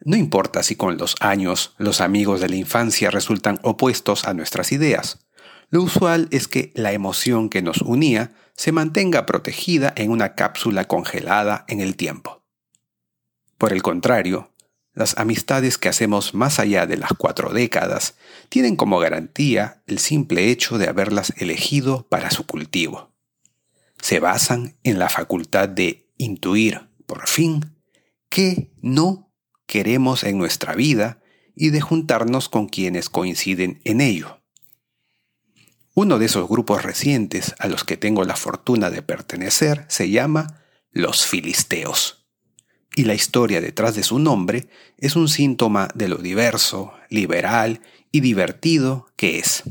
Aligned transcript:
No 0.01 0.17
importa 0.17 0.65
si 0.65 0.75
con 0.75 0.97
los 0.97 1.15
años 1.21 1.75
los 1.79 2.01
amigos 2.01 2.41
de 2.41 2.49
la 2.49 2.57
infancia 2.57 3.13
resultan 3.13 3.61
opuestos 3.63 4.25
a 4.25 4.35
nuestras 4.35 4.73
ideas. 4.73 5.21
Lo 5.69 5.85
usual 5.85 6.27
es 6.33 6.49
que 6.49 6.73
la 6.75 6.93
emoción 6.93 7.49
que 7.49 7.63
nos 7.63 7.81
unía 7.83 8.33
se 8.57 8.73
mantenga 8.73 9.25
protegida 9.25 9.93
en 9.95 10.11
una 10.11 10.35
cápsula 10.35 10.87
congelada 10.89 11.65
en 11.69 11.81
el 11.81 11.95
tiempo. 11.95 12.43
Por 13.57 13.73
el 13.73 13.83
contrario, 13.83 14.50
las 14.93 15.17
amistades 15.19 15.79
que 15.79 15.89
hacemos 15.89 16.35
más 16.35 16.59
allá 16.59 16.87
de 16.87 16.97
las 16.97 17.13
cuatro 17.17 17.53
décadas 17.53 18.17
tienen 18.49 18.77
como 18.77 18.99
garantía 18.99 19.83
el 19.87 19.99
simple 19.99 20.51
hecho 20.51 20.79
de 20.79 20.89
haberlas 20.89 21.33
elegido 21.37 22.07
para 22.09 22.31
su 22.31 22.47
cultivo. 22.47 23.13
Se 24.01 24.19
basan 24.19 24.77
en 24.83 24.99
la 24.99 25.09
facultad 25.09 25.69
de 25.69 26.11
intuir, 26.17 26.89
por 27.07 27.29
fin, 27.29 27.77
qué 28.29 28.73
no 28.81 29.33
queremos 29.67 30.25
en 30.25 30.39
nuestra 30.39 30.75
vida 30.75 31.23
y 31.55 31.71
de 31.71 31.81
juntarnos 31.81 32.49
con 32.49 32.69
quienes 32.69 33.09
coinciden 33.09 33.81
en 33.85 34.01
ello. 34.01 34.41
Uno 35.95 36.19
de 36.19 36.27
esos 36.27 36.49
grupos 36.49 36.83
recientes 36.83 37.55
a 37.59 37.69
los 37.69 37.85
que 37.85 37.97
tengo 37.97 38.25
la 38.25 38.37
fortuna 38.37 38.91
de 38.91 39.03
pertenecer 39.03 39.85
se 39.89 40.11
llama 40.11 40.63
los 40.93 41.27
Filisteos 41.27 42.20
y 42.97 43.05
la 43.05 43.15
historia 43.15 43.61
detrás 43.61 43.95
de 43.95 44.03
su 44.03 44.19
nombre 44.19 44.69
es 44.99 45.17
un 45.17 45.29
síntoma 45.29 45.89
de 45.95 46.09
lo 46.09 46.17
diverso, 46.17 46.93
liberal 47.09 47.81
y 48.13 48.21
divertido 48.21 49.07
que 49.17 49.39
es. 49.39 49.63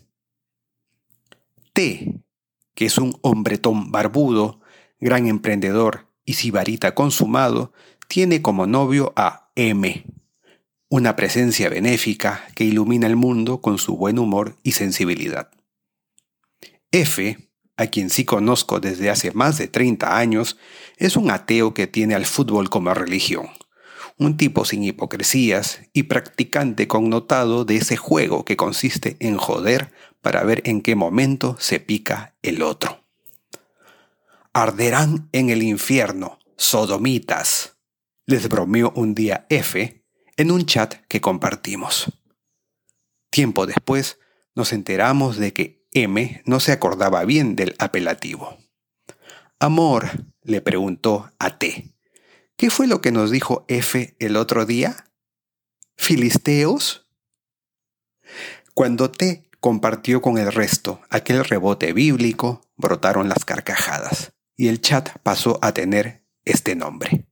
T, 1.74 2.22
que 2.76 2.86
es 2.86 2.98
un 2.98 3.18
hombretón 3.22 3.92
barbudo, 3.92 4.62
gran 5.00 5.28
emprendedor 5.28 6.08
y 6.26 6.34
sibarita 6.34 6.96
consumado, 6.96 7.74
tiene 8.08 8.42
como 8.42 8.68
novio 8.68 9.14
a 9.16 9.52
M, 9.56 10.06
una 10.90 11.16
presencia 11.16 11.70
benéfica 11.70 12.46
que 12.56 12.64
ilumina 12.64 13.06
el 13.08 13.16
mundo 13.16 13.62
con 13.62 13.78
su 13.78 13.98
buen 13.98 14.18
humor 14.18 14.58
y 14.64 14.72
sensibilidad. 14.72 15.52
F, 16.92 17.49
a 17.80 17.88
quien 17.88 18.10
sí 18.10 18.26
conozco 18.26 18.82
desde 18.82 19.10
hace 19.10 19.32
más 19.32 19.58
de 19.58 19.70
30 19.70 20.18
años, 20.18 20.58
es 20.98 21.16
un 21.16 21.32
ateo 21.32 21.74
que 21.74 21.88
tiene 21.88 22.14
al 22.14 22.26
fútbol 22.26 22.70
como 22.70 22.94
religión. 22.94 23.48
Un 24.18 24.36
tipo 24.36 24.66
sin 24.66 24.84
hipocresías 24.84 25.80
y 25.94 26.04
practicante 26.04 26.90
connotado 26.90 27.64
de 27.64 27.78
ese 27.78 27.96
juego 27.96 28.44
que 28.44 28.58
consiste 28.58 29.16
en 29.22 29.38
joder 29.38 29.94
para 30.22 30.44
ver 30.44 30.62
en 30.66 30.82
qué 30.82 30.98
momento 30.98 31.56
se 31.58 31.80
pica 31.80 32.36
el 32.42 32.64
otro. 32.64 33.06
Arderán 34.52 35.30
en 35.32 35.50
el 35.50 35.64
infierno, 35.64 36.38
sodomitas, 36.58 37.78
les 38.26 38.50
bromeó 38.50 38.92
un 38.94 39.16
día 39.16 39.46
F 39.50 40.04
en 40.36 40.52
un 40.52 40.66
chat 40.66 40.96
que 41.08 41.22
compartimos. 41.22 42.12
Tiempo 43.30 43.66
después 43.66 44.20
nos 44.54 44.74
enteramos 44.74 45.38
de 45.38 45.54
que 45.54 45.79
M 45.94 46.42
no 46.46 46.60
se 46.60 46.72
acordaba 46.72 47.26
bien 47.26 47.56
del 47.56 47.76
apelativo. 47.80 48.58
Amor, 49.60 50.10
le 50.44 50.62
preguntó 50.62 51.32
a 51.40 51.58
T. 51.58 51.94
¿Qué 52.56 52.70
fue 52.70 52.88
lo 52.88 53.02
que 53.02 53.12
nos 53.12 53.32
dijo 53.32 53.66
F 53.68 54.16
el 54.20 54.38
otro 54.38 54.66
día? 54.66 55.06
¿Filisteos? 55.98 57.08
Cuando 58.74 59.12
T 59.12 59.50
compartió 59.60 60.22
con 60.22 60.38
el 60.38 60.52
resto 60.52 61.02
aquel 61.10 61.44
rebote 61.44 61.92
bíblico, 61.92 62.62
brotaron 62.78 63.28
las 63.28 63.44
carcajadas 63.44 64.34
y 64.56 64.68
el 64.68 64.82
chat 64.82 65.18
pasó 65.24 65.60
a 65.62 65.74
tener 65.74 66.26
este 66.46 66.76
nombre. 66.76 67.26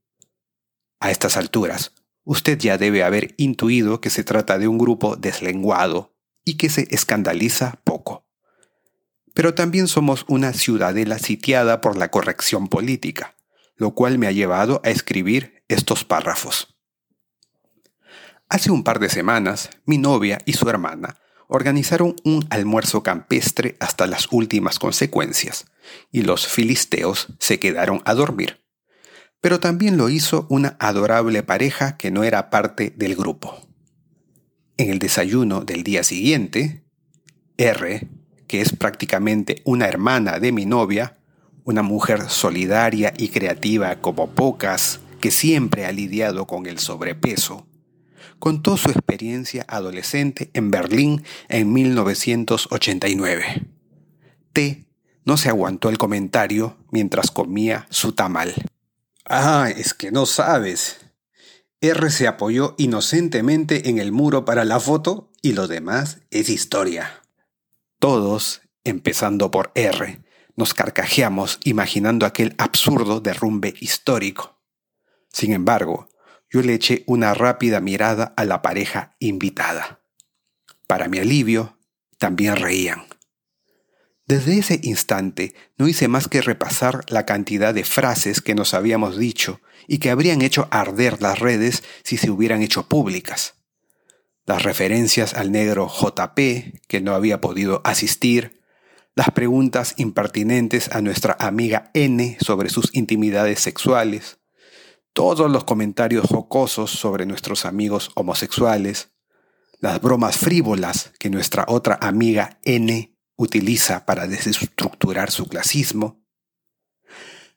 A 1.00 1.10
estas 1.10 1.36
alturas, 1.36 1.94
usted 2.24 2.58
ya 2.58 2.76
debe 2.76 3.04
haber 3.04 3.34
intuido 3.38 4.00
que 4.00 4.10
se 4.10 4.24
trata 4.24 4.58
de 4.58 4.66
un 4.66 4.78
grupo 4.78 5.16
deslenguado 5.16 6.16
y 6.44 6.56
que 6.56 6.68
se 6.68 6.88
escandaliza 6.90 7.80
poco 7.84 8.27
pero 9.38 9.54
también 9.54 9.86
somos 9.86 10.24
una 10.26 10.52
ciudadela 10.52 11.16
sitiada 11.20 11.80
por 11.80 11.96
la 11.96 12.10
corrección 12.10 12.66
política, 12.66 13.36
lo 13.76 13.94
cual 13.94 14.18
me 14.18 14.26
ha 14.26 14.32
llevado 14.32 14.80
a 14.82 14.90
escribir 14.90 15.62
estos 15.68 16.02
párrafos. 16.02 16.76
Hace 18.48 18.72
un 18.72 18.82
par 18.82 18.98
de 18.98 19.08
semanas, 19.08 19.70
mi 19.84 19.96
novia 19.96 20.40
y 20.44 20.54
su 20.54 20.68
hermana 20.68 21.20
organizaron 21.46 22.16
un 22.24 22.48
almuerzo 22.50 23.04
campestre 23.04 23.76
hasta 23.78 24.08
las 24.08 24.26
últimas 24.32 24.80
consecuencias, 24.80 25.66
y 26.10 26.22
los 26.22 26.48
filisteos 26.48 27.28
se 27.38 27.60
quedaron 27.60 28.02
a 28.06 28.14
dormir. 28.14 28.64
Pero 29.40 29.60
también 29.60 29.96
lo 29.96 30.08
hizo 30.08 30.48
una 30.50 30.76
adorable 30.80 31.44
pareja 31.44 31.96
que 31.96 32.10
no 32.10 32.24
era 32.24 32.50
parte 32.50 32.92
del 32.96 33.14
grupo. 33.14 33.68
En 34.78 34.90
el 34.90 34.98
desayuno 34.98 35.60
del 35.60 35.84
día 35.84 36.02
siguiente, 36.02 36.82
R, 37.56 38.17
que 38.48 38.60
es 38.60 38.74
prácticamente 38.74 39.62
una 39.64 39.86
hermana 39.86 40.40
de 40.40 40.50
mi 40.50 40.66
novia, 40.66 41.18
una 41.64 41.82
mujer 41.82 42.28
solidaria 42.28 43.14
y 43.16 43.28
creativa 43.28 44.00
como 44.00 44.30
pocas, 44.30 45.00
que 45.20 45.30
siempre 45.30 45.84
ha 45.84 45.92
lidiado 45.92 46.46
con 46.46 46.66
el 46.66 46.78
sobrepeso, 46.78 47.66
contó 48.38 48.76
su 48.76 48.90
experiencia 48.90 49.64
adolescente 49.68 50.50
en 50.54 50.70
Berlín 50.70 51.24
en 51.48 51.72
1989. 51.72 53.66
T 54.52 54.86
no 55.24 55.36
se 55.36 55.50
aguantó 55.50 55.90
el 55.90 55.98
comentario 55.98 56.76
mientras 56.90 57.30
comía 57.30 57.86
su 57.90 58.12
tamal. 58.12 58.54
Ah, 59.24 59.70
es 59.76 59.92
que 59.92 60.10
no 60.10 60.24
sabes. 60.24 61.00
R 61.80 62.10
se 62.10 62.26
apoyó 62.26 62.74
inocentemente 62.78 63.90
en 63.90 63.98
el 63.98 64.10
muro 64.10 64.44
para 64.44 64.64
la 64.64 64.80
foto 64.80 65.30
y 65.42 65.52
lo 65.52 65.68
demás 65.68 66.18
es 66.30 66.48
historia. 66.48 67.22
Todos, 67.98 68.62
empezando 68.84 69.50
por 69.50 69.72
R, 69.74 70.22
nos 70.54 70.72
carcajeamos 70.72 71.58
imaginando 71.64 72.26
aquel 72.26 72.54
absurdo 72.56 73.20
derrumbe 73.20 73.74
histórico. 73.80 74.60
Sin 75.32 75.52
embargo, 75.52 76.08
yo 76.48 76.62
le 76.62 76.74
eché 76.74 77.02
una 77.06 77.34
rápida 77.34 77.80
mirada 77.80 78.34
a 78.36 78.44
la 78.44 78.62
pareja 78.62 79.16
invitada. 79.18 80.00
Para 80.86 81.08
mi 81.08 81.18
alivio, 81.18 81.76
también 82.18 82.54
reían. 82.54 83.06
Desde 84.26 84.58
ese 84.58 84.78
instante 84.84 85.54
no 85.76 85.88
hice 85.88 86.06
más 86.06 86.28
que 86.28 86.40
repasar 86.40 87.04
la 87.08 87.26
cantidad 87.26 87.74
de 87.74 87.82
frases 87.82 88.40
que 88.40 88.54
nos 88.54 88.74
habíamos 88.74 89.16
dicho 89.16 89.60
y 89.88 89.98
que 89.98 90.10
habrían 90.10 90.42
hecho 90.42 90.68
arder 90.70 91.20
las 91.20 91.40
redes 91.40 91.82
si 92.04 92.16
se 92.16 92.30
hubieran 92.30 92.62
hecho 92.62 92.86
públicas 92.86 93.57
las 94.48 94.62
referencias 94.62 95.34
al 95.34 95.52
negro 95.52 95.88
JP, 95.88 96.80
que 96.88 97.00
no 97.02 97.14
había 97.14 97.38
podido 97.42 97.82
asistir, 97.84 98.62
las 99.14 99.30
preguntas 99.30 99.92
impertinentes 99.98 100.90
a 100.90 101.02
nuestra 101.02 101.36
amiga 101.38 101.90
N 101.92 102.38
sobre 102.40 102.70
sus 102.70 102.88
intimidades 102.94 103.60
sexuales, 103.60 104.38
todos 105.12 105.50
los 105.50 105.64
comentarios 105.64 106.26
jocosos 106.26 106.90
sobre 106.90 107.26
nuestros 107.26 107.66
amigos 107.66 108.10
homosexuales, 108.14 109.10
las 109.80 110.00
bromas 110.00 110.38
frívolas 110.38 111.12
que 111.18 111.28
nuestra 111.28 111.66
otra 111.68 111.98
amiga 112.00 112.58
N 112.64 113.14
utiliza 113.36 114.06
para 114.06 114.26
desestructurar 114.26 115.30
su 115.30 115.46
clasismo. 115.46 116.24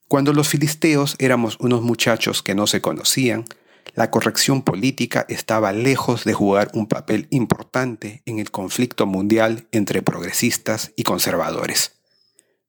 Cuando 0.10 0.34
los 0.34 0.50
filisteos 0.50 1.16
éramos 1.20 1.56
unos 1.62 1.84
muchachos 1.84 2.44
que 2.44 2.54
no 2.54 2.68
se 2.68 2.82
conocían, 2.82 3.46
la 3.94 4.10
corrección 4.10 4.62
política 4.62 5.26
estaba 5.28 5.74
lejos 5.74 6.24
de 6.24 6.34
jugar 6.34 6.72
un 6.74 6.88
papel 6.88 7.28
importante 7.30 8.24
en 8.26 8.40
el 8.40 8.52
conflicto 8.52 9.06
mundial 9.06 9.68
entre 9.72 10.02
progresistas 10.02 10.94
y 10.96 11.04
conservadores. 11.04 12.00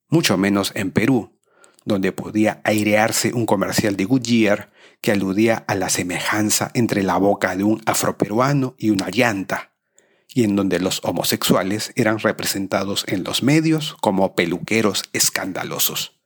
Mucho 0.08 0.36
menos 0.36 0.72
en 0.74 0.90
Perú, 0.90 1.38
donde 1.84 2.12
podía 2.12 2.60
airearse 2.64 3.32
un 3.32 3.46
comercial 3.46 3.96
de 3.96 4.04
Goodyear 4.04 4.72
que 5.00 5.12
aludía 5.12 5.64
a 5.66 5.74
la 5.74 5.88
semejanza 5.88 6.70
entre 6.74 7.02
la 7.02 7.16
boca 7.16 7.56
de 7.56 7.64
un 7.64 7.82
afroperuano 7.86 8.75
y 8.78 8.90
una 8.90 9.08
llanta, 9.10 9.72
y 10.28 10.44
en 10.44 10.56
donde 10.56 10.80
los 10.80 11.00
homosexuales 11.04 11.92
eran 11.96 12.18
representados 12.18 13.04
en 13.08 13.25
los 13.25 13.42
medios 13.42 13.96
como 14.00 14.34
peluqueros 14.34 15.04
escandalosos. 15.12 16.20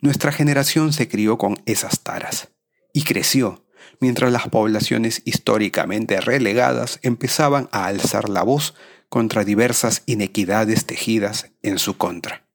Nuestra 0.00 0.32
generación 0.32 0.92
se 0.92 1.08
crió 1.08 1.38
con 1.38 1.60
esas 1.66 2.00
taras 2.00 2.48
y 2.92 3.02
creció 3.02 3.64
mientras 4.00 4.32
las 4.32 4.48
poblaciones 4.48 5.22
históricamente 5.24 6.20
relegadas 6.20 6.98
empezaban 7.02 7.68
a 7.72 7.86
alzar 7.86 8.28
la 8.28 8.42
voz 8.42 8.74
contra 9.08 9.44
diversas 9.44 10.02
inequidades 10.06 10.86
tejidas 10.86 11.50
en 11.62 11.78
su 11.78 11.96
contra. 11.96 12.48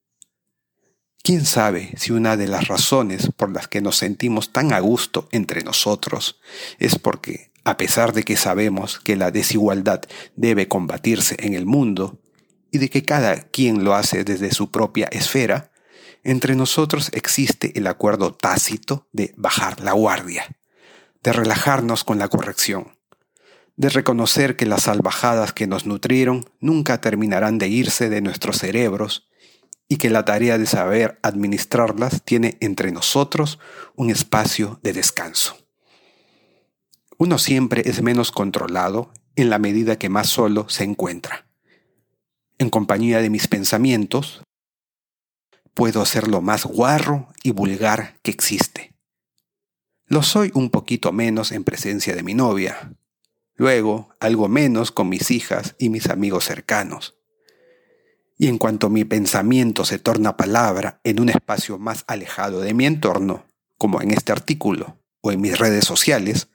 ¿Quién 1.24 1.46
sabe 1.46 1.94
si 1.96 2.12
una 2.12 2.36
de 2.36 2.48
las 2.48 2.68
razones 2.68 3.30
por 3.38 3.50
las 3.50 3.70
que 3.70 3.82
nos 3.82 3.96
sentimos 3.96 4.52
tan 4.52 4.74
a 4.74 4.80
gusto 4.82 5.30
entre 5.32 5.64
nosotros 5.64 6.42
es 6.80 7.00
porque, 7.00 7.52
a 7.64 7.78
pesar 7.78 8.12
de 8.12 8.24
que 8.24 8.36
sabemos 8.36 9.00
que 9.00 9.16
la 9.16 9.32
desigualdad 9.32 10.02
debe 10.36 10.68
combatirse 10.68 11.38
en 11.40 11.54
el 11.54 11.66
mundo 11.66 12.20
y 12.72 12.80
de 12.80 12.90
que 12.90 13.04
cada 13.06 13.38
quien 13.38 13.86
lo 13.86 13.96
hace 13.96 14.26
desde 14.26 14.52
su 14.52 14.70
propia 14.70 15.08
esfera, 15.14 15.72
entre 16.24 16.56
nosotros 16.56 17.10
existe 17.14 17.72
el 17.78 17.88
acuerdo 17.88 18.34
tácito 18.34 19.08
de 19.14 19.34
bajar 19.38 19.80
la 19.80 19.94
guardia, 19.94 20.58
de 21.24 21.34
relajarnos 21.34 22.04
con 22.04 22.20
la 22.20 22.28
corrección, 22.28 22.98
de 23.76 23.90
reconocer 23.90 24.56
que 24.56 24.66
las 24.66 24.84
salvajadas 24.84 25.54
que 25.54 25.68
nos 25.68 25.86
nutrieron 25.86 26.46
nunca 26.60 27.00
terminarán 27.00 27.58
de 27.58 27.70
irse 27.70 28.10
de 28.10 28.22
nuestros 28.22 28.58
cerebros 28.58 29.30
y 29.88 29.98
que 29.98 30.10
la 30.10 30.26
tarea 30.26 30.58
de 30.58 30.66
saber 30.66 31.20
administrarlas 31.24 32.24
tiene 32.24 32.58
entre 32.60 32.92
nosotros 32.92 33.60
un 33.96 34.10
espacio 34.10 34.80
de 34.84 34.94
descanso. 34.94 35.58
Uno 37.18 37.38
siempre 37.38 37.84
es 37.86 38.02
menos 38.02 38.32
controlado 38.32 39.12
en 39.36 39.50
la 39.50 39.60
medida 39.60 39.98
que 39.98 40.10
más 40.10 40.28
solo 40.28 40.68
se 40.68 40.84
encuentra. 40.84 41.48
En 42.58 42.70
compañía 42.70 43.20
de 43.20 43.30
mis 43.30 43.48
pensamientos, 43.48 44.44
puedo 45.74 46.06
ser 46.06 46.28
lo 46.28 46.42
más 46.42 46.66
guarro 46.66 47.30
y 47.44 47.52
vulgar 47.52 48.20
que 48.24 48.32
existe. 48.32 48.93
Lo 50.14 50.22
soy 50.22 50.52
un 50.54 50.70
poquito 50.70 51.12
menos 51.12 51.52
en 51.52 51.64
presencia 51.64 52.16
de 52.16 52.22
mi 52.22 52.36
novia, 52.36 52.94
luego 53.56 54.10
algo 54.20 54.48
menos 54.48 54.92
con 54.92 55.10
mis 55.10 55.32
hijas 55.32 55.74
y 55.80 55.90
mis 55.90 56.08
amigos 56.08 56.44
cercanos 56.44 57.16
y 58.38 58.48
en 58.48 58.58
cuanto 58.58 58.90
mi 58.90 59.06
pensamiento 59.06 59.86
se 59.86 60.00
torna 60.00 60.38
palabra 60.38 61.00
en 61.04 61.20
un 61.20 61.30
espacio 61.30 61.80
más 61.80 62.04
alejado 62.08 62.62
de 62.62 62.74
mi 62.74 62.86
entorno, 62.86 63.46
como 63.78 64.02
en 64.02 64.12
este 64.12 64.32
artículo 64.32 64.98
o 65.22 65.32
en 65.32 65.42
mis 65.42 65.58
redes 65.58 65.86
sociales, 65.86 66.50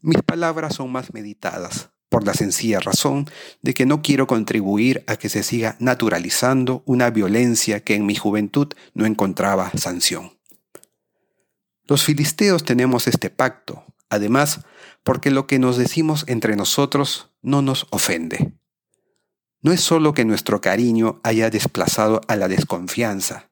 mis 0.00 0.22
palabras 0.22 0.76
son 0.76 0.92
más 0.92 1.12
meditadas, 1.12 1.90
por 2.08 2.24
la 2.24 2.32
sencilla 2.32 2.80
razón 2.80 3.28
de 3.60 3.74
que 3.74 3.84
no 3.84 4.00
quiero 4.00 4.26
contribuir 4.26 5.04
a 5.06 5.16
que 5.16 5.28
se 5.28 5.42
siga 5.42 5.76
naturalizando 5.78 6.82
una 6.86 7.10
violencia 7.10 7.80
que 7.80 7.96
en 7.96 8.06
mi 8.06 8.14
juventud 8.14 8.68
no 8.94 9.04
encontraba 9.04 9.72
sanción. 9.76 10.33
Los 11.86 12.04
filisteos 12.04 12.64
tenemos 12.64 13.06
este 13.06 13.30
pacto, 13.30 13.84
además, 14.08 14.60
porque 15.02 15.30
lo 15.30 15.46
que 15.46 15.58
nos 15.58 15.76
decimos 15.76 16.24
entre 16.28 16.56
nosotros 16.56 17.30
no 17.42 17.62
nos 17.62 17.86
ofende 17.90 18.54
no 19.64 19.72
es 19.72 19.80
solo 19.80 20.12
que 20.12 20.26
nuestro 20.26 20.60
cariño 20.60 21.20
haya 21.24 21.48
desplazado 21.48 22.20
a 22.28 22.36
la 22.36 22.48
desconfianza, 22.48 23.48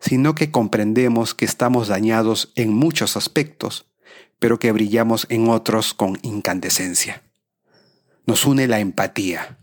sino 0.00 0.34
que 0.34 0.50
comprendemos 0.50 1.34
que 1.34 1.44
estamos 1.44 1.86
dañados 1.88 2.50
en 2.54 2.72
muchos 2.72 3.14
aspectos, 3.18 3.84
pero 4.38 4.58
que 4.58 4.72
brillamos 4.72 5.26
en 5.28 5.50
otros 5.50 5.92
con 5.92 6.18
incandescencia. 6.22 7.24
Nos 8.26 8.46
une 8.46 8.68
la 8.68 8.80
empatía, 8.80 9.58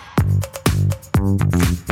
Thank 1.25 1.79
you. 1.79 1.84